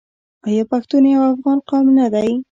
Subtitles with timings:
[0.47, 2.31] آیا پښتون یو افغان قوم نه دی؟